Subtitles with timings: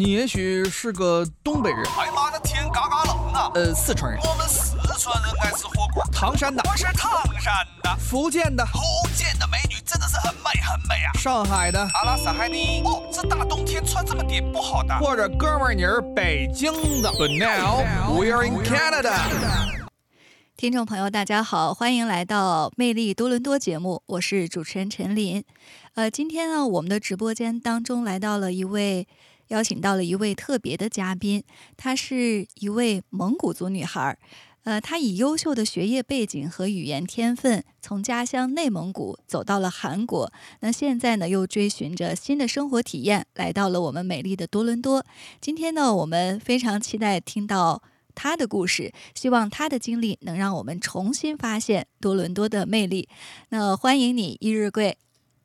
[0.00, 3.50] 你也许是个东北人，哎妈的天嘎嘎冷啊！
[3.54, 6.02] 呃，四川人，我们四川人爱吃火锅。
[6.10, 8.80] 唐山的，我是唐山的，福建的，福
[9.14, 11.12] 建的美女真的是很美很美啊！
[11.18, 12.80] 上海的，阿拉斯海尼。
[12.82, 14.98] 哦，这大冬天穿这么点不好的。
[15.00, 16.72] 或者哥们儿你是北京
[17.02, 17.10] 的。
[17.10, 17.84] But now
[18.18, 19.18] we're in Canada。
[20.56, 25.44] 听众朋友，大家好，欢迎来到《魅力多伦多》节目，我是主持人陈琳。
[25.94, 29.06] 呃，今天呢，我们的直播间当中来到了一位，
[29.50, 31.44] 邀请到了一位特别的嘉宾，
[31.76, 34.18] 她是一位蒙古族女孩。
[34.64, 40.30] 呃，她以优秀的学业背景和语言天分，从家乡内蒙古走到了韩国。
[40.60, 45.04] 那现在呢，又追寻着新的生活体验，来到了我们美丽的多伦多。
[45.40, 47.82] 今天呢，我们非常期待听到
[48.14, 53.08] 她的故事，希望她的经历能让我们重新发现多伦多的魅力。
[53.48, 54.98] 那欢迎你，一日贵。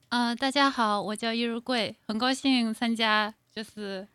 [0.09, 4.06] 呃，大家好，我叫一日贵，很高兴参加就是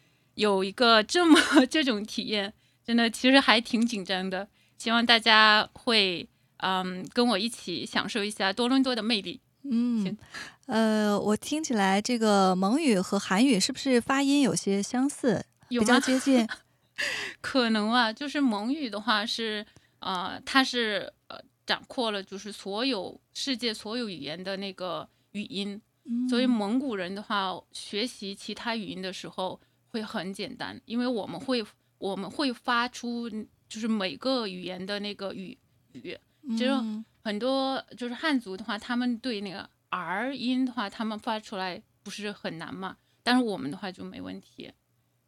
[0.41, 1.39] 有一个这么
[1.69, 2.51] 这种体验，
[2.83, 4.47] 真的其实还挺紧张的。
[4.77, 9.39] 希望大家会嗯，跟我一起享受一下多伦多的魅力。
[9.63, 10.17] 嗯，
[10.65, 16.47] 呃，我听起来这个蒙语和韩语是不是发音有些相似，比较接近？
[17.41, 19.63] 可能啊，就是蒙语的话是，
[19.99, 29.59] 呃，它是呃掌握了就是所有世界所有语言的那个语音，嗯、所以蒙古人的话学习其他语音的时候
[29.91, 31.63] 会很简单，因为我们会
[31.97, 35.57] 我们会发出就是每个语言的那个语
[35.93, 36.17] 语。
[36.57, 42.97] 就是很多就是汉族的话，他们对那个 r 音的话，他们发出来不是很难嘛？
[43.21, 44.71] 但是我们的话就没问题，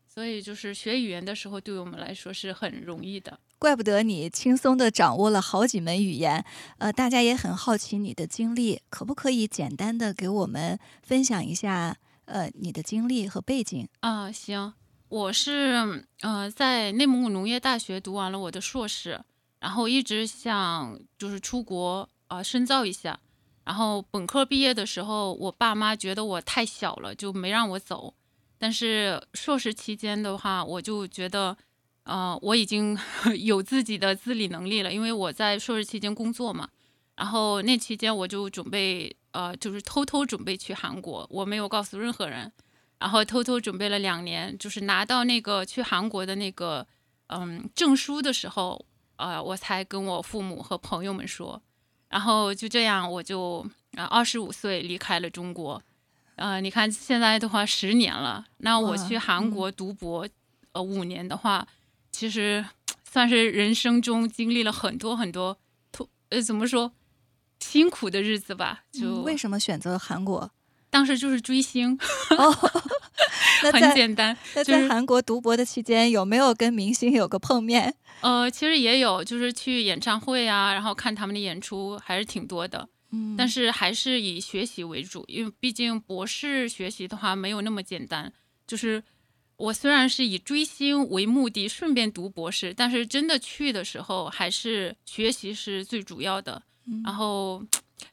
[0.07, 3.40] 所以就是学语言的时候，对我们来说是很容易的。
[3.59, 6.44] 怪不得你轻松的掌握了好几门语言。
[6.80, 11.95] 呃，大家也很好奇你的经历，可不可以简单的给我们分享一下
[12.25, 14.31] 呃你的经历和背景啊？
[14.31, 14.73] 行，
[15.09, 19.23] 我是呃在内蒙古农业大学读完了我的硕士。
[19.59, 23.17] 然后一直想就是出国啊深造一下，
[23.63, 28.13] 然后本科毕业的时候，我爸妈觉得我太小了，就没让我走。
[28.57, 31.56] 但是硕士期间的话，我就觉得，
[32.03, 32.97] 呃，我已经
[33.39, 36.67] 有自己的自理能力了，因为我在硕士期间工作嘛。
[37.16, 42.51] 然后那期间我就准备，呃，就是偷偷准备去韩国，我没有告诉任何人，
[43.00, 46.88] 然后偷偷准备了两年，就是拿到那个去韩国的那个，
[47.28, 48.85] 嗯，证书的时候。
[49.16, 51.62] 呃，我才跟我父母和朋友们说，
[52.09, 55.81] 然后就这样，我就啊二十五岁离开了中国。
[56.35, 60.28] 呃，你看现在的话十年了，那我去韩国读博，
[60.72, 61.66] 呃五年的话，
[62.12, 62.66] 其实
[63.06, 65.57] 算是人生中经历了很多很多，
[66.30, 66.91] 呃怎么说
[67.63, 68.84] 辛苦的日子吧。
[68.91, 70.51] 就为什么选择韩国？
[70.90, 71.97] 当时就是追星。
[72.38, 72.51] 哦。
[73.72, 74.35] 很简单。
[74.56, 77.96] 那在韩国读博的期间，有没有跟明星有个碰面？
[78.19, 82.90] 呃，其实也有，就是去演唱会啊，然后看他们的演出，还是挺多的。
[83.12, 88.34] 嗯，但是还是以学习为主，因为毕竟博士学习的话没有那么简单。
[88.68, 89.01] 就是
[89.56, 96.62] 我虽然是以追星为目的，顺便读博士，但是真的去的时候，还是学习是最主要的。
[97.03, 97.63] 然后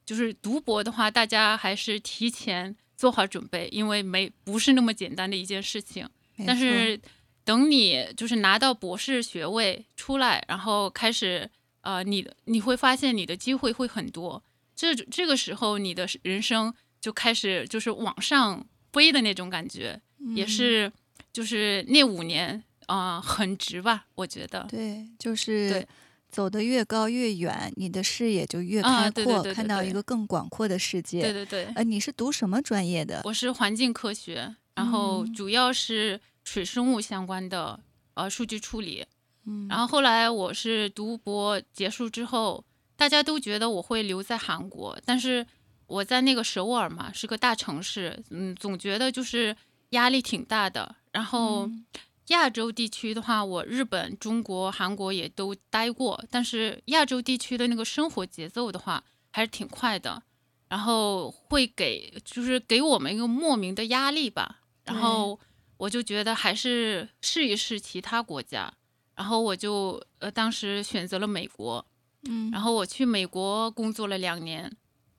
[0.05, 2.77] 就是读博的话，大家还是提前。
[3.01, 6.07] 做好准备，因为没不是那么简单的一件事情。
[6.47, 7.01] 但是
[7.45, 11.49] 等你就是拿到博士学位出来，然后开始
[11.81, 14.43] 呃，你你会发现你的机会会很多。
[14.77, 18.63] 这这个时候，你的人生就开始就是往上
[18.93, 19.99] 飞的那种感觉，
[20.37, 20.93] 也是
[21.33, 24.05] 就是那五年啊，很值吧？
[24.15, 24.67] 我觉得。
[24.69, 25.89] 对，就是对。
[26.31, 31.21] 走得越高越远，你的视野就越开阔，看到一个更广阔的世界。
[31.21, 31.65] 对对对。
[31.75, 33.21] 呃，你是读什么专业的？
[33.25, 37.81] 我是环境科学，然后主要是水生物相关的
[38.15, 39.05] 呃数据处理。
[39.47, 42.65] 嗯，然后后来我是读博结束之后，
[42.97, 45.47] 大家都觉得我会留在韩国，但是
[45.87, 49.57] 我在那个首尔嘛，是个大城市，嗯，总觉得就是
[49.91, 50.95] 压力挺大的。
[51.11, 51.85] 然后嗯
[52.31, 60.23] 亚洲地区的话，我日本、中国、韩国也都待过，但是亚洲地区的那个生活节奏的话，还是挺快的，
[60.69, 64.61] 然后会给就是给我们一个莫名的压力吧。
[64.85, 65.39] 然后
[65.77, 68.73] 我就觉得还是试一试其他国家，
[69.15, 71.85] 然后我就呃当时选择了美国，
[72.29, 74.77] 嗯，然后我去美国工作了两年，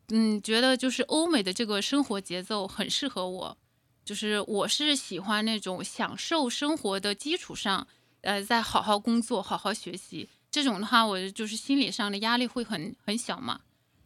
[0.09, 3.57] 嗯，觉得就是欧美的这个生活节奏很适合我，
[4.11, 7.87] 就是我是喜欢那种享受生活的基础上，
[8.19, 10.27] 呃，在好好工作、好好学习。
[10.51, 13.61] 这种的话，我就是心理上的压力会很很小嘛。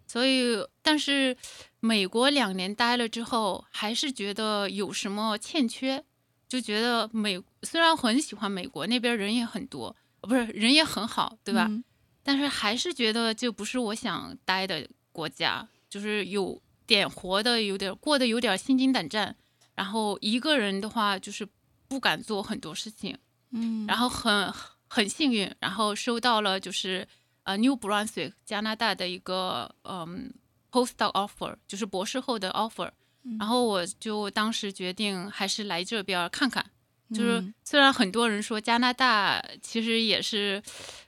[0.06, 1.36] 所以，但是
[1.80, 6.04] 美国两年待了之后，还是觉得有什么欠缺，
[6.48, 11.66] 就觉得美虽然很喜欢美国那边人也很多，呃不是人也很好，对吧？
[11.68, 11.84] 嗯
[12.22, 19.36] 但是还是觉得就不是我想待的国家，就是有点活的有点过得有点心惊胆战，
[19.76, 21.48] 然后一个人的话就是
[21.88, 23.18] 不敢做很多事情，
[23.52, 24.52] 嗯，然后很
[24.88, 27.08] 很幸运，然后收到了就是
[27.44, 30.34] 呃 New Brunswick 加拿大的一个嗯
[30.72, 32.90] postdoc offer，就是博士后的 offer，、
[33.24, 33.38] 嗯。
[33.38, 36.66] 然后我就当时决定还是来这边看看。
[37.14, 37.40] 就是。
[37.42, 40.62] 嗯虽然很多人说加拿大其实也是，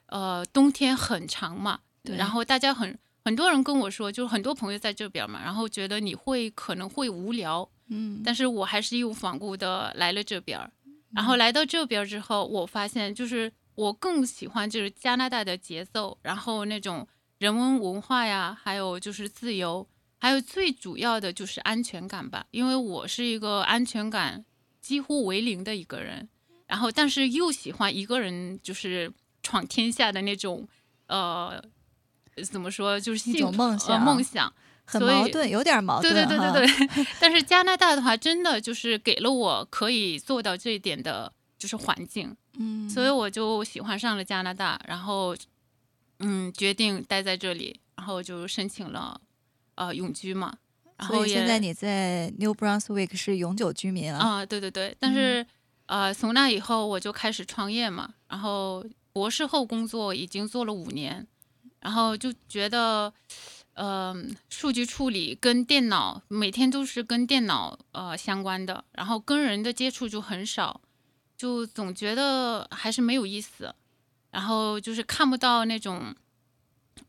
[0.08, 2.18] 呃，冬天很长嘛，对。
[2.18, 10.72] 然后大家很很多人跟我说，就是很多朋友在这边嘛，然后觉得你会可能会无聊，嗯，但是我还是义无反顾的来了这边儿，
[11.12, 17.08] 然后来到这边儿之后，我发现就是我更喜欢就是加拿大的节奏，然后那种
[17.38, 19.88] 人文文化呀，还有就是自由，
[20.20, 24.46] 还有最主要的就是安全感吧，因为我是一个安全感
[24.82, 26.28] 几乎为零的一个人，
[26.66, 29.12] 然后但是又喜欢一个人就是
[29.42, 30.68] 闯天下的那种
[31.08, 31.64] 呃。
[32.52, 33.00] 怎么说？
[33.00, 34.54] 就是一种梦想梦想，
[34.90, 45.36] 很矛盾，有点矛对盾，对对对对对， 但是加拿大的话，真的就是给了我可以做到这一点的，就是环境，嗯，所以我就喜欢上了加拿大，然后
[46.20, 49.20] 嗯，决定待在这里，然后就申请了
[49.76, 50.54] 呃永居嘛，
[50.98, 55.46] 然后所以现在你在 New Brunswick 是永久居民了，啊、对对对，但是、
[55.88, 61.28] 呃，从那以后我就开始创业嘛，然后博士后工作已经做了五年，
[61.82, 63.14] 然后就觉得，
[63.78, 64.14] 呃，
[64.50, 70.82] 数据处理跟电脑每天都是跟电脑呃相关的，然后跟人的接触就很少，
[71.38, 73.74] 就总觉得还是没有意思，
[74.32, 76.16] 然后就是看不到那种。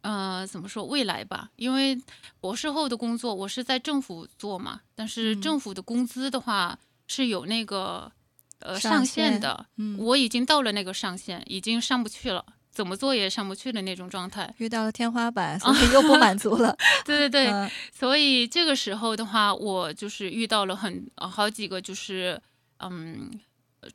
[0.02, 1.50] 呃，怎么说未来吧？
[1.56, 1.98] 因为
[2.40, 6.78] 博士后的工作我是在政府做嘛，但是政府的工资的话
[7.08, 8.12] 是有那个
[8.60, 9.66] 呃上限的，
[9.98, 12.44] 我已经到了那个上限，已经上不去了，
[12.78, 14.54] 怎么做也上不去的那种状态。
[14.58, 22.40] 遇到了天花板，所以又不满足了， 对对对，嗯所以这个时候的话，我就是遇到了很呃好几个就是
[22.78, 23.28] 嗯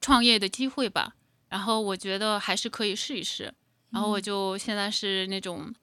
[0.02, 1.16] 创业的机会吧，
[1.48, 3.54] 然后我觉得还是可以试一试，
[3.92, 5.74] 然后我就现在是那种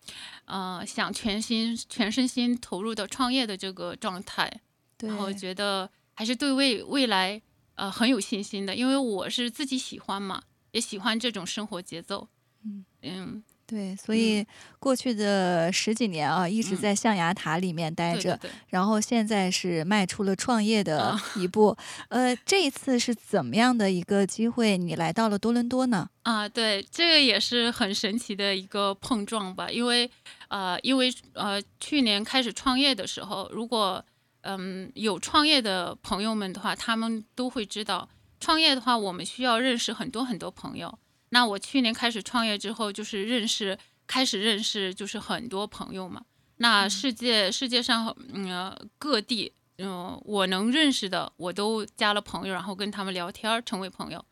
[0.45, 4.61] 呃想全心全身心投入到创业的这个状态，
[4.99, 7.41] 对然，后觉得还是对未未来
[7.77, 10.43] 呃很有信心的，因为我是自己喜欢嘛，
[10.73, 12.29] 也喜欢这种生活节奏，
[12.65, 14.47] 嗯嗯，对，所以
[14.79, 18.51] 过去的十几年啊，一直嗯在象牙塔里面待着，对对对。
[18.69, 21.75] 然后现在是迈出了创业的啊一步。
[22.09, 26.11] 呃，这一次是怎么样的一个机会，你来到了多伦多呢？
[26.23, 30.11] 啊，对，这个也是很神奇的一个碰撞吧，因为
[30.49, 34.05] 呃，因为呃，去年开始创业的时候，如果
[34.43, 40.99] 嗯有创业的朋友们的话，他们都会知道，创业的话，我们需要认识很多很多朋友。
[41.31, 46.23] 那我去年开始创业之后，就是认识，开始认识就是很多朋友嘛。
[46.59, 54.23] 那世界世界上嗯、呃各地嗯、我能认识的，我都加了朋友，然后跟他们聊天儿，成为朋友。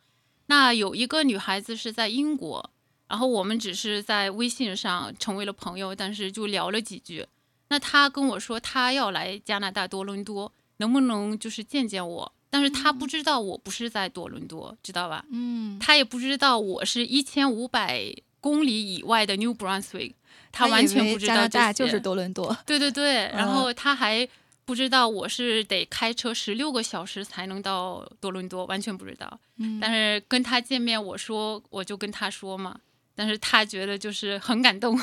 [0.47, 2.71] 那有一个女孩子是在英国，
[3.07, 7.27] 然后我们只是在微信上成为了朋友，但是就聊了几句。
[7.69, 12.33] 那她跟我说她要来加拿大多伦多，能不能就是见见我？
[12.51, 15.25] 但是他不知道我不是在多伦多，知道吧？
[15.31, 20.15] 嗯，他也不知道我是一千五百公里以外的 New Brunswick，
[20.53, 22.57] 他完全不知道这就是多伦多。
[22.65, 24.27] 对对对， 然嗯后他还
[24.65, 29.39] 不知道我是得开车十六个小时才能到多伦多，完全不知道。
[29.57, 32.79] 嗯但是跟他见面，我说我就跟他说嘛，
[33.15, 34.99] 但是他觉得就是很感动，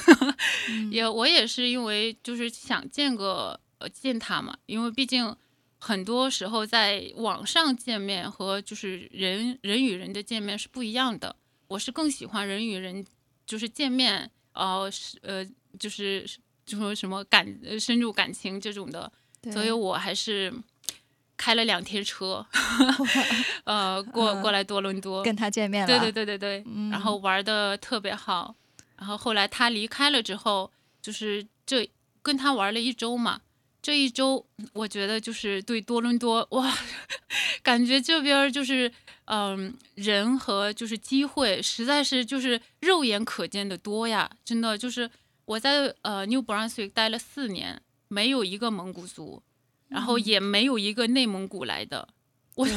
[0.70, 5.36] 嗯 也我也是因为就是想见个呃见他嘛，因为毕竟
[5.80, 11.36] 很多时候在网上见面和就是人人与人的见面是不一样的，
[11.68, 13.06] 我是更喜欢人与人
[13.46, 15.46] 就是见面，呃，是呃，
[15.80, 16.26] 就是
[16.66, 19.12] 就说什么感呃深入感情这种的，
[19.52, 20.52] 所以我还是
[21.38, 22.46] 开了两天车，
[23.66, 26.90] 呃，过过来多伦多，跟他见面了，对对对对对，嗯。
[26.90, 28.56] 然后玩的特别好。
[28.98, 31.88] 然后后来他离开了之后，就是这
[32.24, 33.42] 跟他玩了一周嘛，
[33.86, 36.76] 这一周我觉得就是对多伦多哇，
[37.62, 38.92] 感觉这边儿就是
[39.26, 45.08] 嗯人和就是机会实在是就是肉眼可见的多呀，真的就是
[45.46, 49.44] 我在呃 New Brunswick 待了四年，没有一个蒙古族，
[49.88, 52.08] 然后也没有一个内蒙古来的，
[52.56, 52.68] 我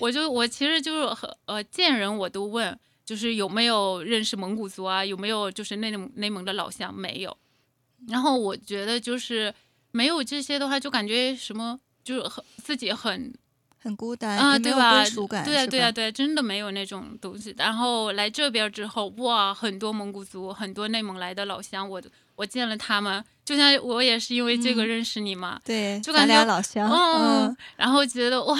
[0.00, 7.36] 我就我其实就是和呃见人我都问，就是有没有认识蒙古族啊，有没有就是内蒙内蒙的老乡没有。
[8.08, 9.54] 然后我觉得就是
[9.96, 13.32] 没有这些的话，就感觉什么就是很自己很
[13.82, 15.00] 很孤单啊，对吧？
[15.00, 17.54] 归属感，对啊，对啊，对啊，真的没有那种东西。
[17.56, 22.02] 然后来这边之后，哇，很多蒙古族，很多内蒙来的老乡，我
[22.34, 28.58] 我见了他们，就像我也是因为这个嗯认识你嘛，对，就感觉老乡，嗯嗯，然后觉得哇，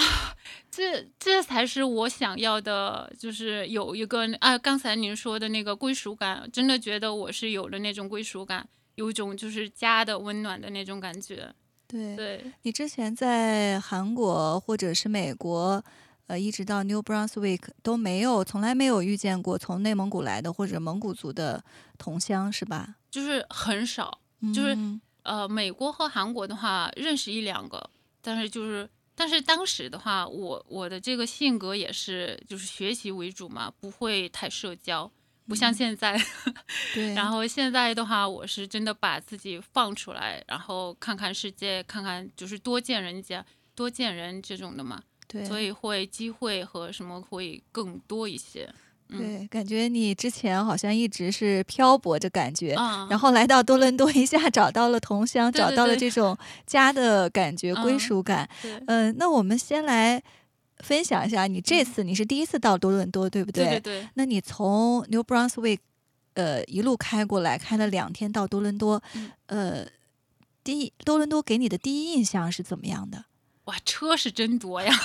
[0.71, 8.67] 这这才是我想要的，就是有一个啊，刚才您说的那个归属感，真的觉得我是有了那种归属感，
[8.97, 11.51] 有种就是家的温暖的那种感觉。
[11.87, 12.15] 对。
[12.15, 15.83] 对，你之前在韩国或者是美国，
[16.27, 21.63] 呃，一直到 New Brunswick 都没有，从来没有遇见过从内蒙古来的或者蒙古族的
[21.97, 22.95] 同乡，是吧？
[23.09, 24.19] 就是很少。
[24.53, 27.89] 就是嗯呃，美国和韩国的话，认识一两个，
[28.21, 35.09] 但是就是，但是当时的话，我我的这个性格也是，就是学习为主嘛，不会太社交，
[35.47, 36.19] 不像现在。
[36.93, 48.67] 对，然后现在的话，我是真的把自己放出来，然后看看世界，看看就是多见人家，多见人这种的嘛，对，所以会机会和什么会更多一些。
[49.09, 58.49] 嗯对，感觉你之前好像一直是漂泊着感觉，啊，然后来到多伦多，一下找到了同乡，对对找到了这种家的感觉、归嗯属感。
[58.61, 60.21] 对嗯、那我们先来
[60.79, 65.79] 分享一下，你这嗯次你是第一次到多伦多，对不对对对，那你从 New Brunswick
[66.33, 69.87] 呃一路开过来，开了两天到多伦多，嗯呃，
[70.63, 73.25] 第一多伦多给你的第一印象是怎么样的？
[73.65, 74.93] 哇，车是真多呀！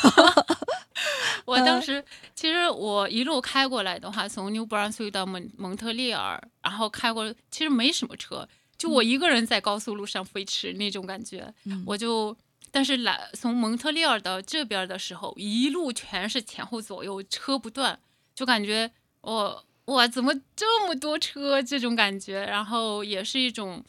[1.44, 8.48] 我当嗯时其实我一路开过来的话，从 New Brunswick 到蒙蒙特利尔，然后开过，其实没什么车，
[8.78, 11.52] 就我一个人在高速路上飞驰那种感觉。
[11.64, 12.36] 嗯我就，
[12.72, 18.00] 但是来从蒙特利尔到这边的时候，一路全是前后左右车不断，
[18.34, 23.84] 就感觉我哇怎么这么多车这种感觉，然后也是一种，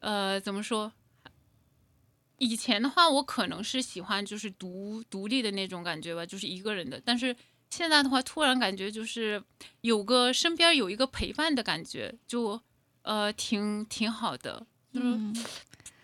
[0.00, 0.92] 呃，怎么说？
[2.36, 7.00] 以前的话，我可能是喜欢就是独独立的那种感觉吧，就是一个人的。
[7.02, 7.34] 但是
[7.70, 9.42] 现在的话，突然感觉就是
[9.80, 12.60] 有个身边有一个陪伴的感觉，就
[13.02, 15.34] 呃挺挺好的，就是嗯，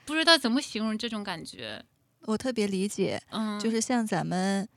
[0.07, 1.85] 不知道怎么形容这种感觉。
[2.27, 4.69] 我特别理解，嗯，就是像咱们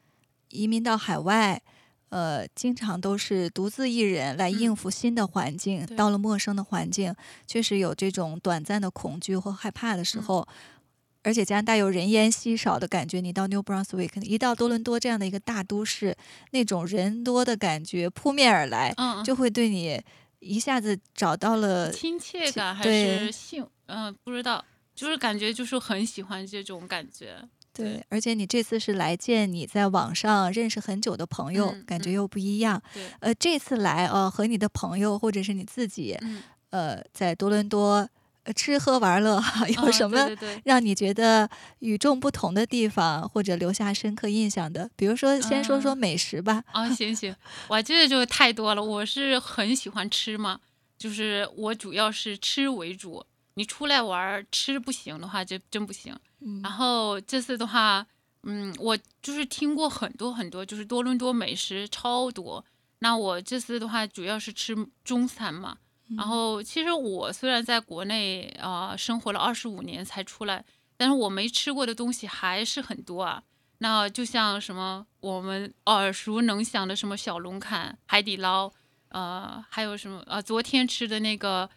[0.49, 1.61] 移民到海外。
[2.09, 4.75] 呃，经常都是独自一人来应嗯。
[4.77, 5.97] 付新的环境，对。
[5.97, 7.13] 到了陌生的环境，
[7.45, 10.23] 确实有这种短暂的恐惧或害怕的时嗯。
[10.23, 10.47] 候。
[11.23, 16.15] 而且加拿大有人烟稀少的感觉，你到 New Brunswick，一到多伦多这样的一个大都市，
[16.51, 20.01] 那种人多的感觉扑面而来，嗯，就会对你
[20.39, 24.63] 一下子找到了亲切感还是幸，嗯、不知道，
[24.97, 27.37] 就是感觉就是很喜欢这种感觉。
[27.71, 32.81] 对对，而且你这次是来见你在网上认识很久的朋友，嗯感觉嗯又不一样。
[32.91, 38.09] 对，呃，这次来呃和你的朋友或者是你自己，嗯，呃，在多伦多、
[38.45, 39.35] 呃、吃喝玩乐，
[39.75, 40.27] 有啊什么
[40.63, 41.47] 让你觉得
[41.79, 44.89] 与众不同的地方，或者留下深刻印象的？
[44.95, 46.63] 比如说，先说说嗯美食吧。
[46.71, 47.35] 啊，行行，
[47.69, 48.83] 我，这个就太多了。
[48.83, 50.59] 我是很喜欢吃嘛，
[50.97, 53.23] 就是我主要是吃为主。
[53.57, 56.15] 你出来玩吃不行的话，就真不行。
[56.41, 58.05] 嗯然后这次的话，
[58.43, 62.63] 嗯，我就是听过很多很多，就是多伦多美食超多。
[62.99, 65.75] 那我这次的话，主要是吃中餐嘛。
[66.15, 70.63] 然后其实我虽然在国内啊、呃生活了二十五年才出来，
[70.95, 73.41] 但是我没吃过的东西还是很多啊。
[73.79, 78.71] 那就像什么我们耳熟能详的什么小龙坎、海底捞，
[79.09, 81.67] 呃，还有什么呃，昨天吃的那个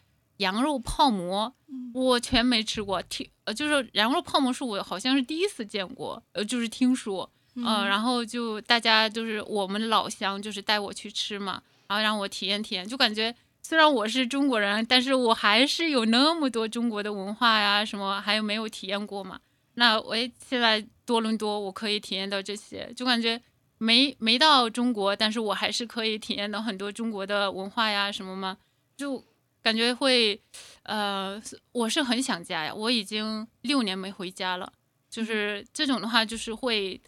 [0.41, 1.55] 羊肉泡馍，
[1.95, 3.01] 我全没吃过。
[3.03, 7.31] 听呃，就是羊肉泡馍是我好像是第一次见过，呃，就是听说，
[7.65, 19.41] 呃，然后就大家就是我们老乡就是带我去吃嘛，然后让我体验体验，就感觉虽然我是中国人，但是我还是有那么多中国的文化呀，什么还有没有体验过嘛？
[19.75, 23.41] 那我诶现在多伦多我可以体验到这些，就感觉
[23.79, 28.57] 没没到中国，但是我还是可以体验到很多中国的文化呀什么嘛，
[28.97, 29.25] 就
[29.63, 30.41] 感觉会，
[30.85, 31.41] 呃，
[31.73, 34.73] 我是很想家呀，我已经六年没回家了，
[35.09, 37.01] 就是这种的话，就是会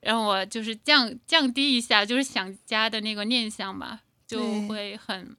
[0.00, 5.36] 让我就是降降低一下就是想家的那个念想吧，就会很。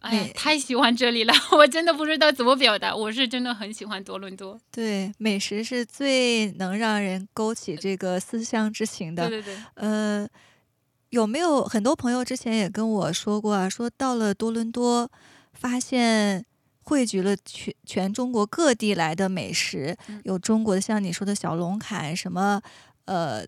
[0.00, 1.34] 哎呀，太喜欢这里了！
[1.52, 4.58] 我真的不知道怎么表达，我是真的很喜欢多伦多。
[4.70, 9.28] 对，美食是最能让人勾起这个思乡之情的。
[9.28, 10.26] 对对对，呃，
[11.10, 15.10] 有没有很多朋友之前也跟我说过啊，说到了多伦多，
[15.60, 16.44] 发现
[16.84, 22.60] 汇聚了全全中国各地来的美食，嗯有中国的像你说的小龙坎，什么
[23.04, 23.44] 呃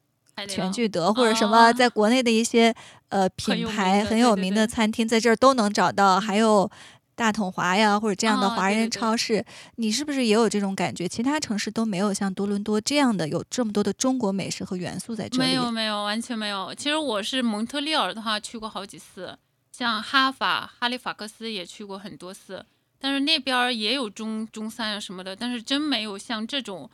[0.46, 2.74] 全聚德或者什么，哦在国内的一些
[3.08, 6.70] 呃 品牌很有名的餐厅，在这儿都能找到，还有。
[7.14, 9.44] 大统华呀，或者这样的哦华人对对对超市，
[9.76, 11.06] 你是不是也有这种感觉？
[11.06, 15.44] 其他城市都没有像多伦多这样的有这么多的中国美食和元素在这里。
[15.44, 16.74] 没有没有，完全没有。
[16.74, 19.36] 其实我是蒙特利尔的话去过好几次，
[19.72, 22.64] 像哈法、哈利法克斯也去过很多次，
[23.00, 26.88] 但是那边也有中中餐啊什么的，但是真没有像这种，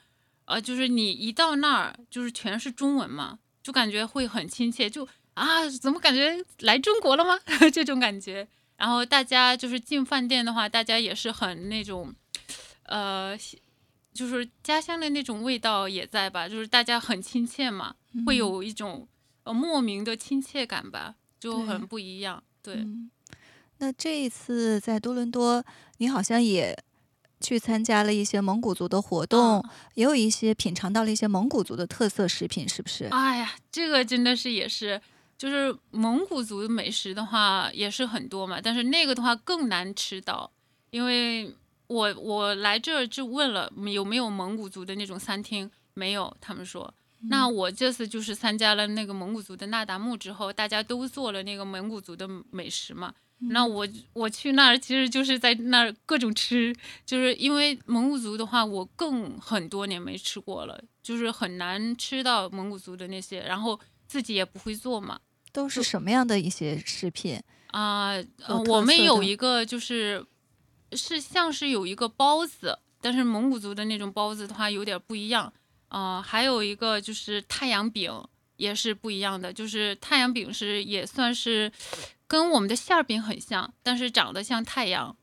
[0.44, 7.38] 呃，就是你一到那儿就是全是中文嘛，就感觉会很亲切，就啊，怎么感觉来中国了吗？
[7.72, 8.46] 这种感觉。
[8.76, 12.14] 然后大家就是进饭店的话，大家也是很那种，
[12.84, 13.36] 呃，
[14.14, 19.08] 就是家乡的那种味道也在吧，就是大家很亲切嘛，会有一种
[19.42, 22.40] 呃莫名的亲切感吧，就很不一样。
[22.62, 23.10] 对，嗯，
[23.78, 25.64] 那这一次在多伦多，
[25.98, 26.76] 你好像也
[27.40, 33.04] 去参加了一些蒙古族的活动，啊也有一些品尝到了一些蒙古族的特色食品，是不是？
[33.06, 35.00] 哎呀，这个真的是也是，
[35.36, 40.50] 就是蒙古族的美食的话也是很多嘛，但是那个的话更难吃到，
[40.90, 41.54] 因为
[41.86, 46.92] 我我来这儿就问了有没有蒙古族的那种餐厅，没有，他们说。
[47.22, 53.12] 那我这次就是参加了那个蒙古族的那达慕之后，大家都做了那个蒙古族的美食嘛。
[53.40, 56.74] 那我我去那儿其实就是在那儿各种吃，
[57.06, 65.20] 就是因为蒙古族的话，我更很多年没吃过了，就是很难吃到蒙古族的那些，然后自己也不会做嘛。
[65.52, 67.40] 都是什么样的一些食品？
[67.68, 70.24] 啊、有呃，我们有一个就是
[70.92, 75.52] 是像是有一个包子，但是蒙古族的那种包子的话有点不一样。
[75.88, 78.12] 啊，还有一个就是太阳饼
[78.56, 81.70] 也是不一样的，就是太阳饼是也算是
[82.26, 85.16] 跟我们的馅儿饼很像，但是长得像太阳。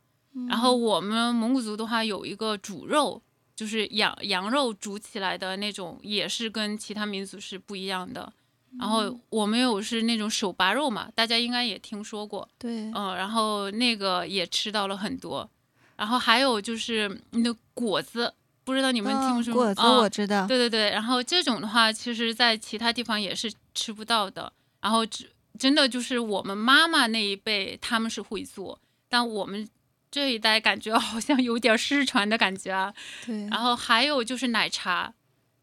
[0.49, 3.21] 然后我们蒙古族的话有一个煮肉，
[3.55, 8.33] 就是羊羊肉煮起来的那种，也是跟其他民族是不一样的。
[8.77, 12.45] 然后我们有是那种手扒肉嘛，大家应该也听说过。
[12.57, 15.49] 对，嗯，然后那个也吃到了很多，
[15.95, 18.33] 然后还有就是那果子，
[18.65, 24.51] 不知道你们听说哦果子啊我知道，对对对，然后这种的话，其实在其他地方也是吃不到的。
[24.81, 29.69] 然后只真的就是我们妈妈那一辈他们是会做，但我们
[30.11, 32.93] 这一代感觉好像有点失传的感觉啊。
[33.25, 35.13] 对，然后还有就是奶茶，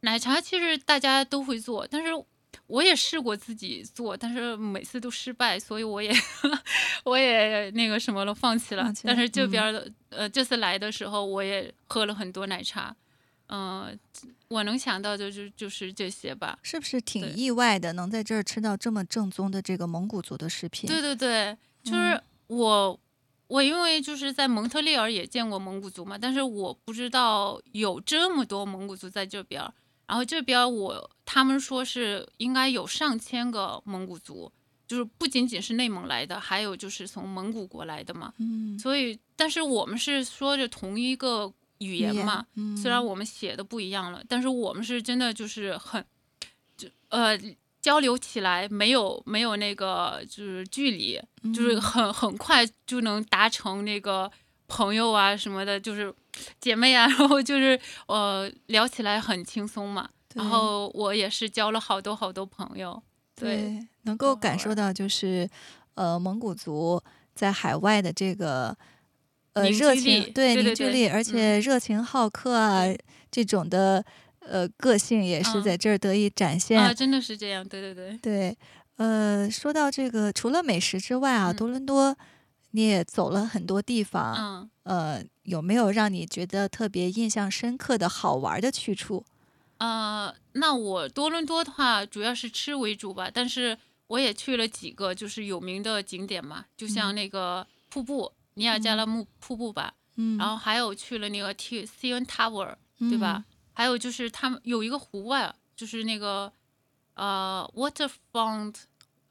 [0.00, 2.10] 奶茶其实大家都会做，但是
[2.72, 6.10] 我也试过自己做，但是每次都失败，所以我也
[7.04, 8.90] 我也那个什么了，放弃了。
[8.94, 12.96] 弃了但是这嗯边儿的、呃这次来的时候，我也喝了很多奶茶，
[13.48, 13.98] 嗯、
[14.48, 16.58] 我能想到的就就是这些吧。
[16.62, 20.88] 是不是挺意外的，能在这儿吃到这么正宗的这个蒙古族的食品？
[20.88, 21.54] 对对对，
[21.84, 22.98] 就嗯是我、
[23.48, 29.74] 我因为就是在蒙特利尔也见过蒙古族嘛，但是我不知道有这么多蒙古族在这边儿。
[30.12, 34.52] 然后这边我他们说是应该有上千个蒙古族，
[34.86, 38.30] 就是不仅仅是内蒙来的，还有就是从蒙古国来的嘛。
[38.36, 46.04] 嗯，所以，但是我们是说着同一个语言嘛，嗯，虽然我们写的不一样了，但是我们是真的就是很，
[46.76, 47.38] 就呃
[47.80, 51.18] 交流起来没有没有那个就是距离，
[51.54, 51.80] 就是嗯。
[51.80, 54.30] 很很快就能达成那个
[54.72, 56.12] 朋友啊什么的，就是
[56.58, 60.08] 姐妹啊， 然后就是呃聊起来很轻松嘛。
[60.34, 63.02] 然后我也是交了好多好多朋友，
[63.36, 65.46] 对对，能够感受到就是，
[65.94, 66.98] 呃，蒙古族
[67.34, 68.74] 在海外的这个
[69.52, 72.84] 呃热情，对凝聚力，而嗯且热情好客啊，
[73.30, 74.02] 这种的
[74.40, 76.80] 呃个性也是嗯在这儿得以展现。
[76.80, 78.16] 啊，真的是这样，对对对。
[78.22, 78.56] 对，
[78.96, 82.16] 呃，说到这个，除了美食之外啊，嗯多伦多
[82.72, 89.24] 你也走了很多地方，嗯，呃，有没有让你觉得特别印象深刻的好玩的去处？
[89.78, 93.76] 呃，那我多伦多的话，主要是吃为主吧，但是
[94.08, 103.44] 我也去了几个就是有名的景点嘛，就像那个瀑布，尼亚加拉木瀑布吧，嗯，然后还有去了那个 T C N Tower，对吧？
[103.72, 106.52] 还有就是他们有一个湖啊，就是那个
[107.14, 108.74] 呃 waterfront，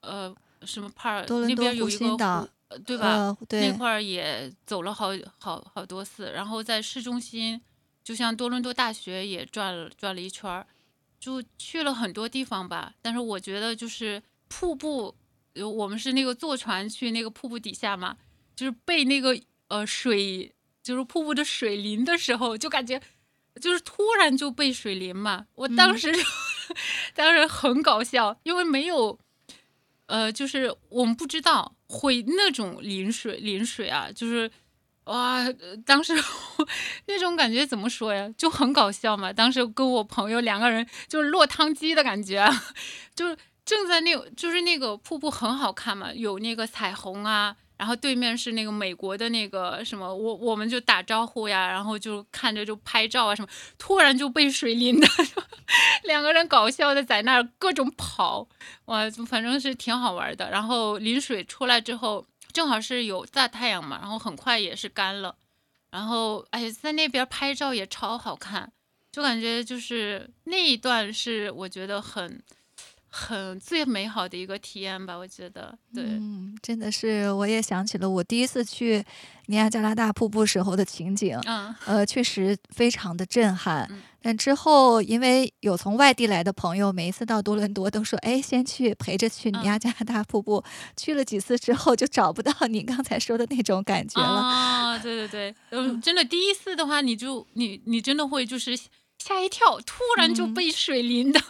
[0.02, 3.08] 呃什么 park 那边有一个湖对吧？
[3.08, 7.62] 呃，对那，块儿也走了好好好多次，然后在市中心，
[8.04, 10.66] 就像多伦多大学也转了转了一圈儿，
[11.20, 12.94] 就去了很多地方吧。
[13.02, 15.16] 但是我觉得就是瀑布，
[15.54, 18.18] 呃我们是那个坐船去那个瀑布底下嘛，
[18.56, 23.02] 就是被那个呃水，就是瀑布的水淋的时候，就感觉
[23.62, 25.48] 就是突然就被水淋嘛。
[25.56, 26.20] 我当嗯时就、
[27.14, 29.20] 当时很搞笑，因为没有。
[30.08, 34.50] 呃，就是我们不知道会那种淋水淋水啊，就是
[35.04, 35.46] 哇，
[35.86, 36.14] 当时
[37.08, 39.34] 那种感觉怎么说呀，就很搞笑嘛。
[39.34, 42.48] 当时跟我朋友两个人就是落汤鸡的感觉，
[43.14, 47.58] 就是正在那个就是那个瀑布很好看嘛，有那个彩虹啊。
[47.82, 53.48] 然后对面是那个美国的那个什么，我我们就打招呼呀，然后就看着就拍照啊什么，
[53.80, 55.08] 突然就被水淋的，
[56.06, 58.48] 两个人搞笑的在那儿各种跑，
[58.86, 60.48] 哇，反正是挺好玩的。
[60.52, 65.36] 然后淋水出来之后，正好是有大太阳嘛，然后很快也是干了。
[65.90, 68.72] 然后哎，在那边拍照也超好看，
[69.12, 72.44] 就感觉就是那一段是我觉得很
[73.12, 75.16] 很最美好的一个体验吧。
[75.16, 79.04] 我觉得，对，嗯，真的是，我也想起了我第一次去
[79.48, 83.86] 尼亚加拉大瀑布时候的情景，嗯呃，确实非常的震撼。
[83.92, 90.64] 嗯但之后，因为有从外地来的朋友，每一次到多伦多都说：“哎，先去陪着去尼嗯亚加拉大瀑布。
[90.96, 94.28] 去了几次之后，就找不到你刚才说的那种感觉了。
[94.28, 98.78] 啊，对对对，嗯， 真的第一次的话，你就你你真的会就是
[99.18, 101.42] 吓一跳，突然就嗯被水淋的，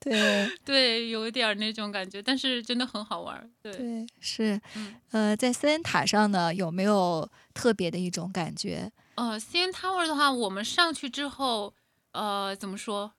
[0.00, 3.72] 对对，有一点儿那种感觉，但是真的很好玩儿，对。
[3.72, 4.60] 对，是。
[4.76, 8.90] 嗯呃，在森恩塔上呢，有没有特别的一种感觉？
[9.16, 11.74] 呃，CN Tower 的话，我们上去之后，
[12.12, 13.12] 呃，怎么说？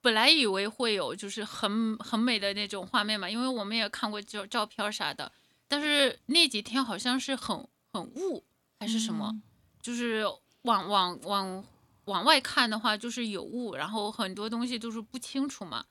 [0.00, 5.30] 本来以为会有就是很很美的那种画面嘛，因为我们也看过照照片啥的，
[5.68, 7.56] 但是那几天好像是很
[7.92, 8.44] 很雾
[8.80, 9.42] 还是什么，嗯
[9.80, 10.24] 就是
[10.62, 11.64] 往往往
[12.06, 15.84] 往外看的话就是有雾，然后很多东西都是不清楚嘛，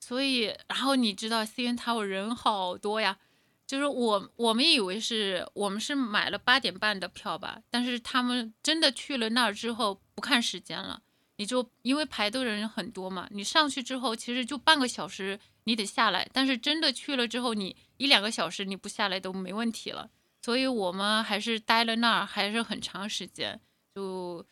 [0.00, 3.18] 所以然后你知道 CN Tower 人好多呀，
[3.66, 11.02] 就是我我们以为是我们是买了八点半的票吧，但是他们真的去了那儿之后不看时间了，
[11.36, 20.10] 你就因为排队的人很多嘛，你上去之后其实就半个小时你得下来，但是真的去了之后你一两个小时你不下来都没问题了，
[20.42, 23.58] 所以我们还是待了那儿还是很长时间，
[23.94, 24.44] 就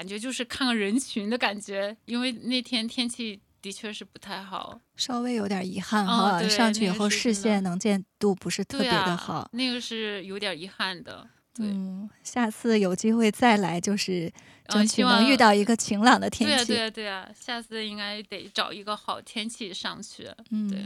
[0.00, 4.80] 感觉就是看个人群的感觉，因为那天天气的确是不太好。
[4.96, 9.50] 稍微有点遗憾哦哈，对上去以后视线能见度不是特别的好。
[9.52, 11.28] 那个是有点遗憾的。
[11.52, 14.32] 对，嗯，下次有机会再来，就是
[14.68, 16.66] 呃争取能遇到一个晴朗的天对啊，气。
[16.68, 20.26] 对啊，对啊，下次应该得找一个好天气上去。
[20.50, 20.78] 嗯对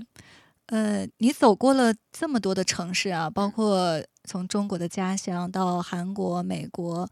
[0.72, 7.08] 嗯，呃，你走过了这么多的城市啊，包嗯括从中国的家乡到韩国、美国，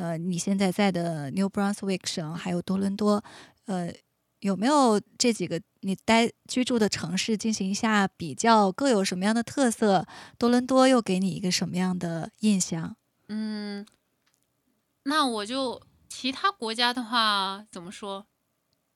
[0.00, 3.22] 呃，你现在在的 New Brunswick 省，还有多伦多，
[3.66, 3.92] 呃，
[4.38, 10.06] 有没有这几个你待居住的城市进行一下比较，各有什么样的特色？
[10.38, 12.96] 多伦多又给你一个什么样的印象？
[13.28, 13.86] 嗯，
[15.02, 18.26] 那我就其他国家的话怎么说？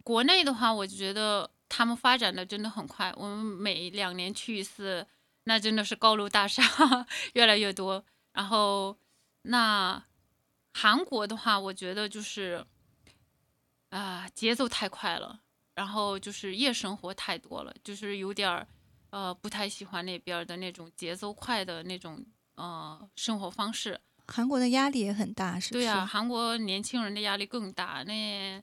[0.03, 3.12] 国内的话，我就觉得他们发展的真的很快。
[3.19, 5.07] 我们每两年去一次，
[5.45, 6.62] 那真的是高楼大厦
[7.35, 8.03] 越来越多。
[8.33, 8.97] 然后，
[9.43, 10.03] 那
[10.77, 12.67] 韩国的话，我觉得就是
[13.91, 15.41] 啊、节奏太快了，
[15.75, 18.67] 然后就是夜生活太多了，就是有点儿
[19.11, 24.01] 呃不太喜欢那边的那种节奏快的那种呃生活方式。
[24.27, 25.85] 韩国的压力也很大，是不是？
[25.85, 28.61] 对啊，韩国年轻人的压力更大，那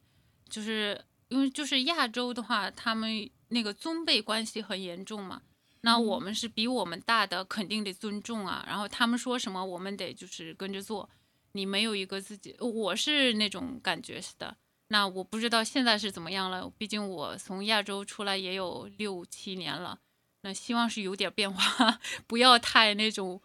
[0.50, 5.42] 就是因为就是亚洲的话，他们那个尊卑关系很严重嘛。
[5.84, 8.64] 那我嗯们是比我们大的，肯定得尊重啊。
[8.68, 11.10] 然后他们说什么，我们得就是跟着做。
[11.54, 14.58] 你没有一个自己，我是那种感觉是的。
[14.88, 20.00] 那我不知道现在是怎么样了，毕竟我从亚洲出来也有六七年了。
[20.42, 23.42] 那希望是有点变化， 不要太那种，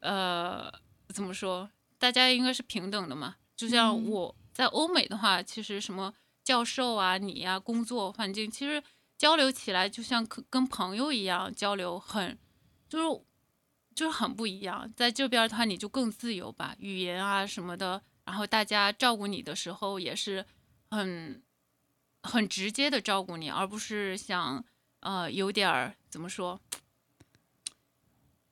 [0.00, 0.70] 呃，
[1.14, 1.70] 怎么说？
[1.98, 3.36] 大家应该是平等的嘛。
[3.56, 8.82] 就像嗯我在欧美的话，其实什么教授啊、你呀、工作环境，其实
[9.16, 12.36] 交流起来就像跟跟朋友一样交流很，
[12.88, 13.22] 就是
[14.00, 14.90] 就是很不一样。
[14.96, 20.46] 在这边的话，你就更自由吧，语言啊什么的，然后大家照顾你的时候也是
[20.90, 21.42] 很
[22.22, 24.64] 很直接的照顾你，而不是像
[25.00, 26.58] 呃有点儿怎么说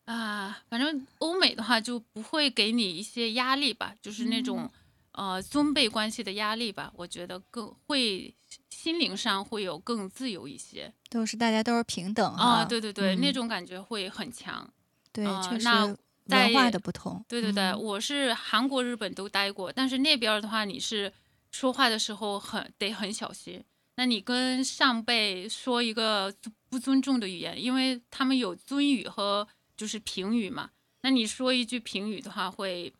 [0.05, 4.71] 啊，反正欧美的话就不会给你一些压力吧，就是那种、
[5.13, 8.35] 呃尊卑关系的压力吧，我觉得更会
[8.69, 14.71] 心灵上会有更自由一些都是大家都是平等啊、哈对对对，那嗯种感觉会很强。
[15.19, 15.85] 对，呃确实那
[16.27, 17.25] 文化的不同。
[17.27, 21.13] 对对对，嗯我是韩国、日本都待过，但是那边的话，你是
[21.51, 23.65] 说话的时候很得很小心。
[23.97, 26.33] 那你跟上辈说一个
[26.69, 30.71] 不尊重的语言，因为他们有尊语和就是平语嘛。
[31.03, 32.93] 那你说一句平语的话会，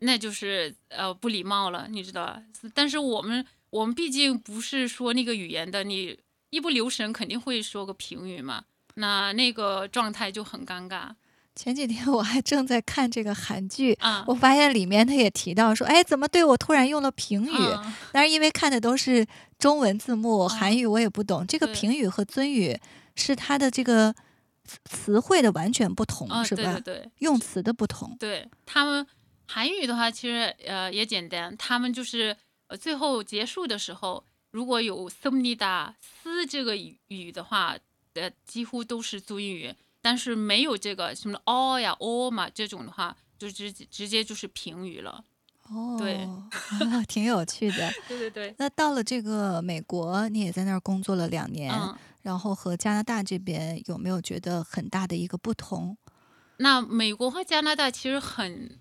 [0.00, 2.42] 那就是呃不礼貌了，你知道吧？
[2.74, 6.16] 但是我们我们毕竟不是说那个语言的，你
[6.50, 8.64] 一不留神肯定会说个平语嘛。
[8.94, 11.10] 那那个状态就很尴尬
[11.56, 14.22] 前几天我还正在看这个韩剧，啊。
[14.28, 17.56] 我发现里面他也提到说，哎，怎么对我突然用了评语？
[17.56, 19.26] 嗯但是因为看的都是
[19.58, 21.46] 中文字幕，韩语我也不懂。
[21.46, 22.78] 这个评语和尊语
[23.14, 24.14] 是它的这个
[24.64, 26.62] 词词汇的完全不同，啊，是吧？
[26.74, 28.14] 对对对，用词的不同。
[28.20, 29.06] 对他们
[29.46, 32.36] 韩语的话，其实呃也简单，他们就是
[32.68, 37.76] 呃最后结束的时候，如果有 s m n i d a 斯这个语语的话，
[38.14, 39.74] 呃几乎都是尊语，
[40.06, 45.24] 但是没有这个什么 all 呀 all 嘛这种的话，就直直接就是平语了。
[45.68, 47.90] 哦，对啊 挺有趣的。
[48.06, 51.92] 对对对，那到了这个美国，你也在那儿工作了两年，嗯，
[52.22, 55.98] 然后和加拿大这边有没有觉得很大的一个不同？
[56.58, 58.78] 那美国和加拿大其实很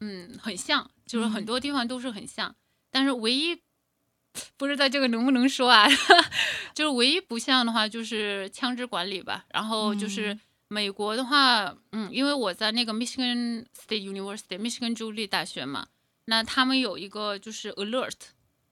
[0.00, 2.52] 嗯很像，就是很嗯多地方都是很像，
[2.90, 3.62] 但是唯一
[4.58, 5.86] 不知道这个能不能说啊，
[6.74, 9.44] 就是唯一不像的话就是枪支管理吧。
[9.54, 15.88] 然后就是嗯美国的话，嗯，因为我在那个 Michigan State University Michigan 州立大学嘛，
[16.26, 18.14] 那他们有一个就是 alert，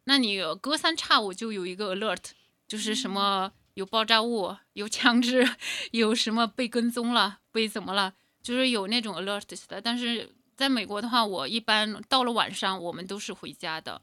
[0.04, 2.30] 那你隔三差五就有一个 alert，
[2.66, 5.48] 就是什么有爆炸物、有枪支、
[5.92, 9.80] 有什么被跟踪了、被怎么了，就是有那种 alert 的。
[9.80, 14.00] 但是在美国的话，我一般到了晚上，我们都是回家的。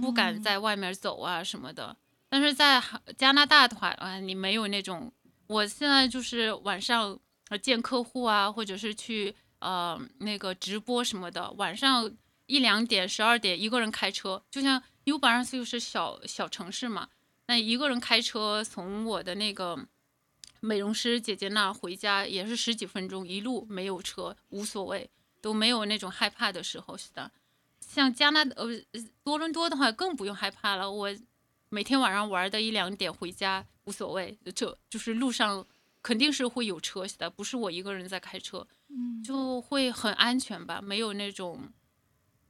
[0.00, 1.94] 不敢在外面走啊什么的。
[2.30, 2.82] 但是在
[3.18, 5.12] 加拿大的话，啊，你没有那种，
[5.48, 12.10] 我现在就是晚上呃见客户啊，或者是去呃那个直播什么的，晚上
[12.46, 17.08] 一两点、十二点一个人开车，就像 U 巴上就是小小城市嘛，
[17.46, 19.78] 那一个人开车从我的那个
[20.60, 25.08] 美容师姐姐那回家也是十几分钟，一路没有车无所谓，
[25.40, 27.30] 都没有那种害怕的时候，是的。
[27.80, 28.66] 像加拿呃
[29.22, 31.08] 多伦多的话更不用害怕了，我
[31.68, 35.66] 每天晚上玩的一两点回家无所谓，就就是路上
[36.02, 41.60] 肯定是会有车的，不是我一个人在开车，嗯就会很安全吧，没有那种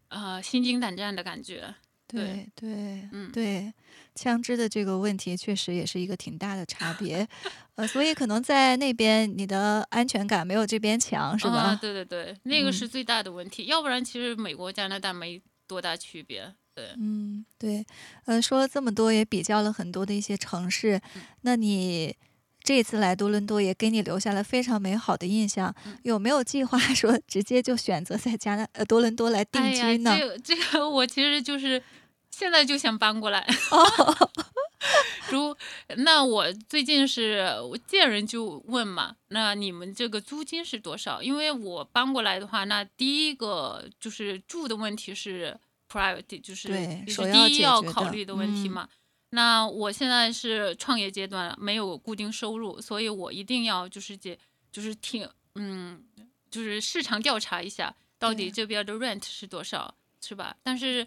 [0.08, 1.74] 呃心惊胆战的感觉。
[2.08, 3.72] 对对，嗯对，
[4.14, 7.26] 枪支的这个问题确实也是一个挺大的差别，
[7.74, 11.56] 呃，所以可能在那边你的安全感没有这边强，是吧？
[11.56, 11.78] 啊？
[11.80, 16.54] 对对对，那个嗯是最大的问题，要不然其实美国、加拿大没多大区别。
[16.76, 17.84] 对，嗯，对，
[18.26, 22.14] 呃，说了这么多，也比较了很多的一些城市，嗯那你
[22.62, 30.14] 这次来多伦多也给你留下了非常美好的印象，嗯有没有计划说直接就选择在加拿呃多伦多来定居呢？
[30.18, 31.82] 这个这个我其实就是
[32.30, 33.40] 现在就想搬过来。
[33.70, 34.30] 哦
[35.32, 35.56] 如
[35.96, 41.20] 那我最近是我见人就问嘛，那你们这个租金是多少？
[41.22, 46.68] 因为我搬过来的话，那第一个就是住的问题是 priority，就是
[47.06, 48.88] 第一要考虑的问题嗯嘛。
[49.30, 54.38] 那我现在是创业阶段，没有固定收入，所以我一定要就是解，
[54.70, 56.02] 就是挺嗯，
[56.50, 60.56] 就是市场调查一下，到底这边的 rent 是多少，是吧？
[60.62, 61.06] 但是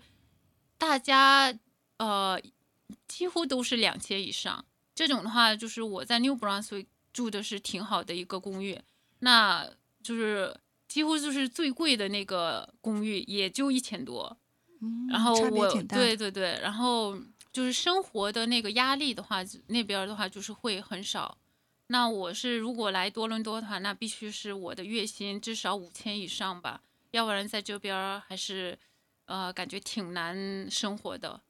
[0.77, 1.57] 大家
[1.97, 2.39] 呃
[3.07, 4.63] 几乎都是两千以上，
[4.93, 8.79] 这种的话，就是我在 New Brunswick 住的是挺好的一个公寓，
[9.19, 9.67] 那
[10.03, 10.55] 就是
[10.87, 14.37] 几乎就是最贵的那个公寓也就一千多，
[14.81, 17.17] 嗯然后我对对对，然后
[17.51, 21.37] 就是生活的那个压力的话，那边的话就是会很少。
[21.87, 28.77] 那我是如果来多伦多的话，那必须是我的月薪至少五千以上吧，要不然在这边还是
[29.25, 31.41] 呃感觉挺难生活的，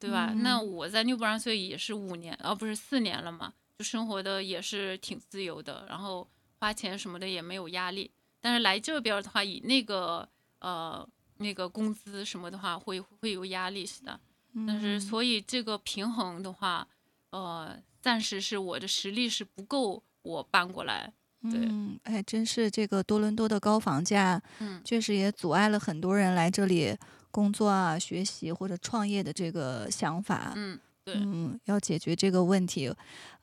[0.00, 0.34] 对吧？
[0.36, 8.10] 那嗯我在 New Brunswick 也是五年，而、不是四年了嘛，就生活的也是挺自由的，然后花钱什么的也没有压力。
[8.40, 14.18] 但是来这边的话，以那个呃那个工资什么的话，会会有压力似的。
[14.66, 16.86] 但是嗯所以这个平衡的话，
[17.30, 21.12] 呃，暂时是我的实力是不够，我搬过来。
[21.42, 26.96] 对嗯，哎，真是这个多伦多的高房价，嗯确实也阻碍了很多人来这里
[27.30, 30.52] 工作啊、学习或者创业的这个想法。
[30.56, 31.14] 嗯，对。
[31.16, 32.94] 嗯，要解决这个问题。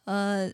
[0.06, 0.49] 呃，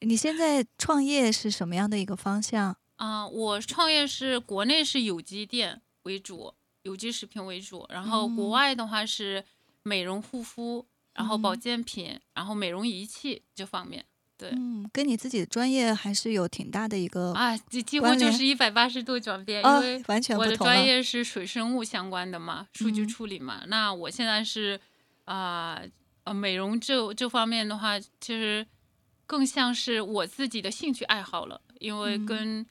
[0.00, 2.76] 你现在创业是什么样的一个方向？
[2.96, 9.44] 啊、我创业是国内是有机店为主，有机食品为主，然后国嗯外的话是
[9.82, 14.04] 美容护肤，然后保嗯健品，然后美容仪器这方面。
[14.36, 20.44] 对，嗯，跟你自己的专业还是有挺大的一个啊，几几乎就是一百八十度转变，啊因为完全我。
[20.44, 23.62] 的专业是水生物相关的嘛，数据嗯处理嘛。
[23.68, 24.80] 那我现在是
[25.26, 25.80] 啊
[26.24, 28.66] 呃美容这这方面的话，其实
[29.26, 32.66] 更像是我自己的兴趣爱好了，因为嗯跟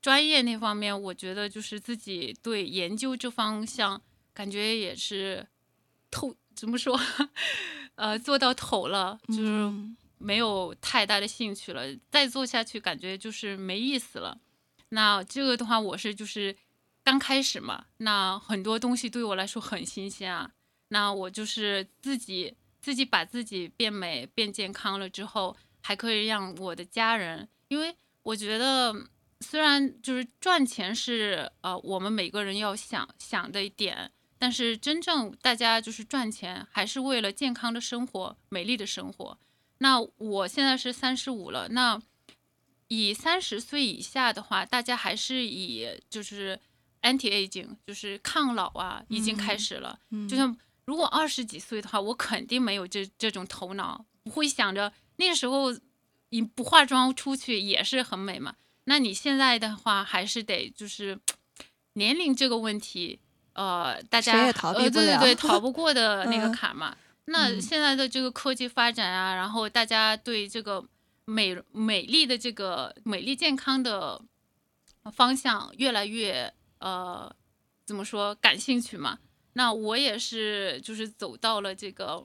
[0.00, 4.00] 专业那方面，我觉得就是自己对研究这方向
[4.32, 5.46] 感觉也是
[6.10, 6.98] 透怎么说，
[7.96, 14.38] 呃，做到头了，就是嗯没有太大的兴趣了，再做下去感觉就是没意思了。
[14.90, 16.56] 那这个的话，我是就是
[17.04, 20.50] 刚开始嘛，那很多东西对我来说很新鲜啊。
[20.88, 28.92] 那我就是自己自己把自己变美变健康了之后，还可以让我的家人，因为我觉得
[29.40, 39.38] 虽然就是赚钱是呃我们每个人要想想的一点，但是真正大家就是赚钱还是为了健康的生活、美丽的生活。
[39.78, 42.00] 那我现在是三十五了，那
[42.88, 46.60] 以三十岁以下的话，大家还是以就是
[47.02, 49.98] anti aging，就是抗老啊，已经开嗯始了。
[50.10, 55.74] 嗯就像如果二十几岁的话，我肯定没有这这种头脑，不会想着那个时候
[56.28, 58.56] 你不化妆出去也是很美嘛。
[58.84, 61.18] 那你现在的话，还是得就是
[61.94, 63.20] 年龄这个问题，
[63.52, 66.96] 呃，大家也逃避呃、对对对， 逃不过的那个嗯坎嘛。
[67.26, 70.84] 那嗯现在的这个科技发展啊，然后大家对这个
[71.24, 74.20] 美美丽的这个美丽健康的
[75.12, 77.32] 方向越来越呃
[77.86, 79.18] 怎么说感兴趣嘛？
[79.52, 82.24] 那我也是就是走到了这个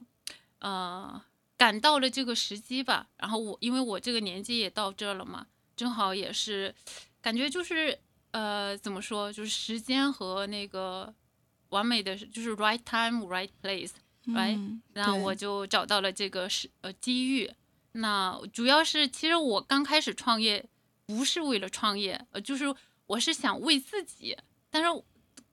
[0.60, 1.20] 呃
[1.56, 3.08] 赶到了这个时机吧。
[3.18, 6.74] 然后我因为我这个年纪也到这儿了嘛，正好也是
[7.20, 7.98] 感觉就是
[8.30, 11.14] 呃怎么说就是时间和那个
[11.68, 13.90] 完美的就是 right time right place。
[14.26, 14.56] right？
[14.56, 17.48] 嗯然后我就找到了这个是呃机遇。
[17.92, 20.68] 那主要是其实我刚开始创业
[21.06, 22.74] 不是为了创业，呃，就是
[23.06, 24.36] 我是想为自己。
[24.68, 24.88] 但是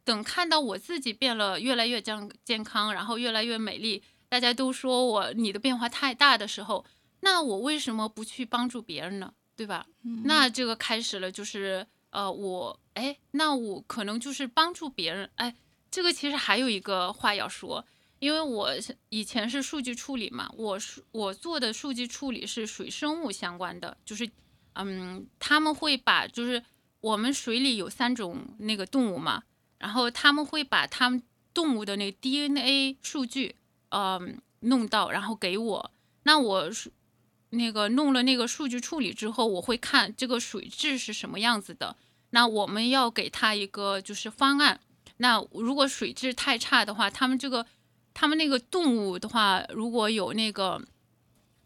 [0.03, 6.83] 等看到我自己变了越来越健健康，然后越来越美丽，大家都说我你的变化太大的时候，
[7.19, 9.35] 那我为什么不去帮助别人呢？
[9.55, 9.85] 对吧？
[10.03, 15.29] 嗯那这个开始了，就是呃，我哎，那我可能就是帮助别人。
[15.35, 15.55] 哎，
[15.89, 17.85] 这个其实还有一个话要说，
[18.19, 24.29] 因为我是以前是数据处理嘛，我是我做的数据处理是水生物相关的，就是
[24.73, 26.63] 嗯，他们会把就是
[27.01, 29.43] 我们水里有三种那个动物嘛，
[29.77, 31.21] 然后他们会把他们
[31.53, 33.55] 动物的那个 DNA 数据，
[33.89, 35.91] 嗯，弄到然后给我，
[36.23, 36.91] 那我是
[37.53, 41.95] 那个弄了那个数据处理之后，我会看这个水质是什么样子的。
[42.31, 44.79] 那我们要给他一个就是方案。
[45.17, 47.65] 那如果水质太差的话，他们这个
[48.13, 50.81] 他们那个动物的话，如果有那个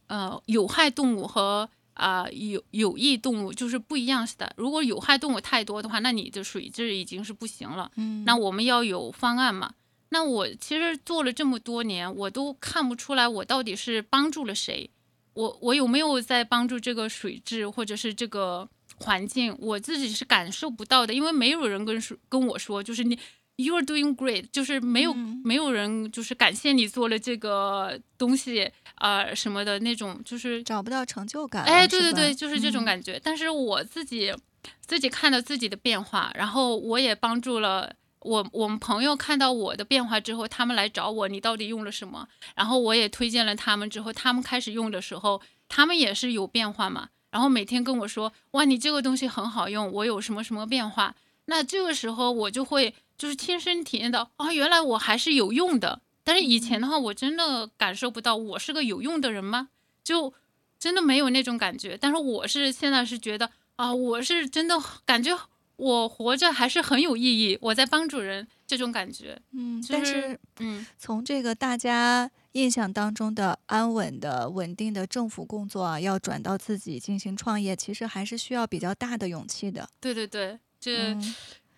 [0.07, 4.53] 呃有害动物和啊、有有益动物就是不一样的。
[4.55, 7.89] 如果有害动物太多的话，那你的水质已经是不行了。
[7.95, 9.73] 嗯那我们要有方案嘛。
[10.09, 14.89] 那我其实做了这么多年，我都看不出来我到底是帮助了谁，
[15.37, 23.17] 我我有没有在帮助这个水质或者是这个环境，我自己是感受不到的，因为没有人跟说跟我说，就是你
[23.57, 28.63] you are doing great，就是没有、嗯没有人就是感谢你做了这个东西
[28.95, 31.71] 啊、呃什么的那种，就是找不到成就感了。
[31.71, 33.21] 哎，对对对，就是这种嗯感觉。
[33.23, 34.33] 但是我自己
[34.81, 37.93] 自己看到自己的变化，然后我也帮助了
[38.27, 42.27] 我我们朋友看到我的变化之后，他们来找我，你到底用了什么？
[42.55, 47.09] 然后我也推荐了他们之后，他们开始用的时候，他们也是有变化嘛。
[47.31, 51.15] 然后每天跟我说，哇，你这个东西很好用，我有什么什么变化。
[51.45, 56.01] 那这个时候我就会就是亲身体验到，啊，原来我还是有用的。
[56.23, 59.69] 但是以前的话，我真的感受不到我是个有用的人吗？
[60.03, 60.33] 就
[60.77, 61.97] 真的没有那种感觉。
[61.99, 65.37] 但是我是现在是觉得啊，我是真的感觉
[65.77, 69.39] 我活着还是很有意义，我在帮助人这种感觉。
[69.53, 79.87] 嗯，就是但是嗯，从这个大家印象当中的安稳的、稳定的政府工作啊，要转到自己进行创业，其实还是需要比较大的勇气的。
[80.01, 81.35] 对对对，这、嗯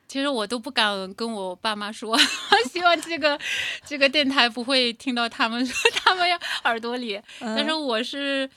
[0.10, 2.18] 其实我都不敢跟我爸妈说，
[2.74, 3.40] 希望这个
[3.86, 7.22] 这个电台不会听到他们说 他们要耳朵里。
[7.40, 8.50] 但是嗯我是，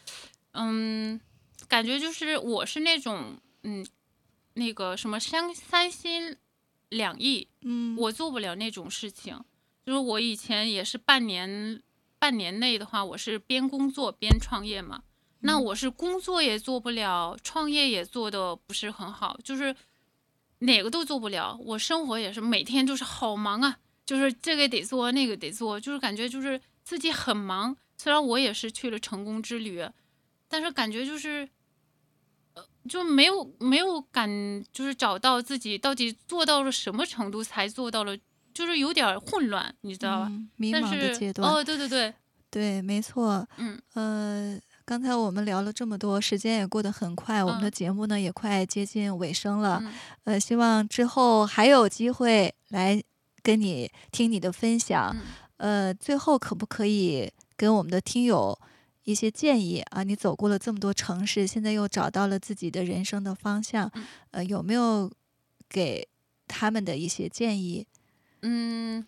[0.53, 1.21] 嗯，
[1.69, 3.85] 感觉就是我是那种，嗯，
[4.55, 6.37] 那个什么三三心
[6.89, 9.39] 两意，嗯，我做不了那种事情。
[9.85, 11.83] 就是我以前也是半年
[12.19, 15.03] 半年内的话，我是边工作边创业嘛。
[15.41, 19.75] 那嗯我是工作也做不了，创业也做的不是很好，就是
[20.61, 21.59] 哪个都做不了。
[21.65, 29.85] 我生活也是每天就是好忙啊，就是这个得做，那个得做，就是感觉就是自己很忙，虽然我也是去了成功之旅，
[30.47, 31.49] 但是感觉就是，呃，
[32.89, 34.29] 就没有没有敢，
[34.73, 38.17] 就是找到自己到底做到了什么程度才做到了，
[38.53, 40.27] 就是有点儿混乱，你知道吧？
[40.31, 41.49] 嗯迷但茫的是阶段。
[41.49, 42.15] 哦，对对对，
[42.51, 43.47] 对，没错。
[43.57, 49.79] 嗯呃，刚才我们聊了这么多，时间也过得很快，我们的嗯节目呢也快接近尾声了。
[49.83, 49.93] 嗯
[50.25, 53.03] 呃，希望之后还有机会来
[53.43, 55.15] 跟你听你的分享。
[55.15, 55.21] 嗯
[55.59, 58.59] 呃，最后可不可以跟我们的听友
[59.05, 60.03] 一些建议啊？
[60.03, 65.11] 你走过了这么多城市，现在又找到了自己的人生的方向，嗯呃，有没有
[65.69, 66.09] 给
[66.47, 67.87] 他们的一些建议？
[68.43, 69.07] 嗯，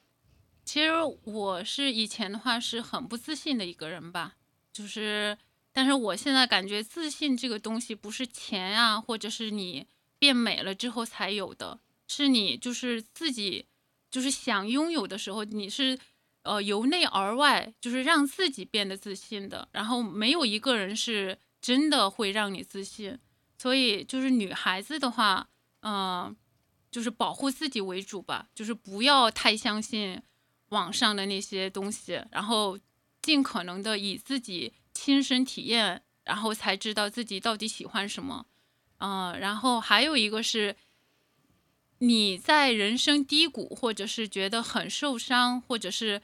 [0.64, 0.90] 其实
[1.24, 4.36] 我是以前的话是很不自信的一个人吧，
[4.72, 5.36] 就是，
[5.72, 9.86] 但是我现在感觉自信这个东西不是钱啊，或者是你
[10.18, 13.66] 变美了之后才有的，是你就是自己
[14.10, 15.98] 就是想拥有的时候，你是
[16.44, 19.68] 呃由内而外，就是让自己变得自信的。
[19.72, 23.18] 然后没有一个人是真的会让你自信，
[23.58, 25.48] 所以就是女孩子的话，
[25.80, 26.34] 嗯、
[26.90, 30.22] 就是保护自己为主吧，就是不要太相信
[30.68, 32.78] 网上的那些东西，然后
[33.20, 38.46] 尽可能的以自己亲身体验，然后才知道自己到底喜欢什么。
[38.98, 40.76] 嗯、然后还有一个是，
[41.98, 46.22] 你在人生低谷，或者是觉得很受伤，或者是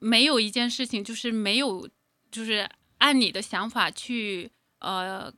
[0.00, 1.88] 没有一件事情就是没有，
[2.32, 5.32] 就是按你的想法去呃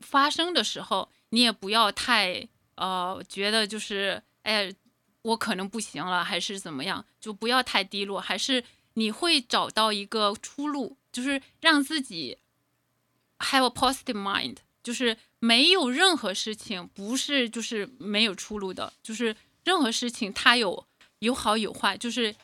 [0.00, 4.74] 发生的时候，你也不要太呃觉得就是哎
[5.22, 8.64] 我可能不行了，还是怎么样，就不要太低落，还是
[8.94, 12.36] 你会找到一个出路，就是让自己
[13.38, 20.86] have a positive mind，就是没有任何事情不是就是没有出路的，就是任何事情它有
[21.20, 22.34] 有好有坏，就是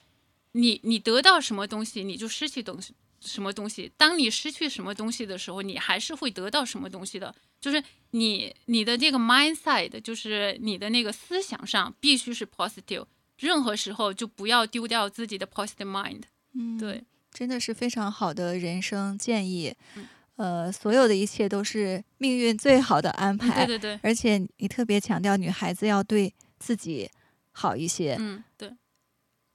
[0.52, 3.92] 你你得到什么东西，你就失去东西什么东西。
[3.96, 7.34] 当你失去什么东西的时候，你还是会得到什么东西的。
[7.60, 7.82] 就是
[8.12, 13.04] 你你的这个 mindset，就是你的那个思想上必须是 positive，
[13.38, 16.22] 任何时候就不要丢掉自己的 positive mind。
[16.54, 19.74] 嗯，对，真的是非常好的人生建议。
[19.96, 23.66] 嗯呃，所有的一切都是命运最好的安排。
[23.66, 27.10] 对对对，而且你特别强调女孩子要对自己
[27.52, 28.16] 好一些。
[28.18, 28.72] 嗯对，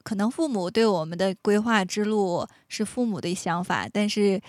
[0.05, 4.39] 可能父母对我们的规划之路是父母的想法，但是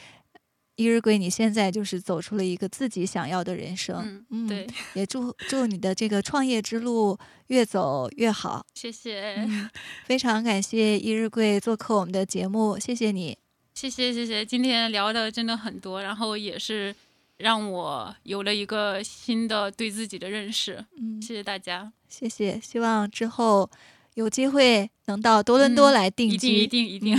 [0.77, 4.23] 一日归你现在就是走出了一个自己想要的人生。
[4.29, 8.67] 嗯对，也祝祝你的这个创业之路越走越好。
[8.75, 9.37] 谢谢。
[9.39, 9.71] 嗯，
[10.05, 13.39] 非常感谢一日桂做客我们的节目，谢谢你。
[13.73, 16.95] 谢谢谢谢，今天聊的真的很多，然后也是
[17.39, 20.85] 让我有了一个新的对自己的认识。
[20.99, 23.71] 嗯，谢谢大家，谢谢，希望之后
[24.17, 26.35] 有机会能到多伦多嗯来定居。
[26.35, 27.19] 一定一定一定。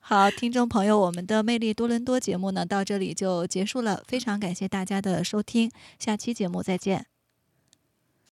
[0.00, 7.11] 好，听众朋友，我们的魅力多伦多节目呢到这里就结束了，非常感谢大家的收听，下期节目再见。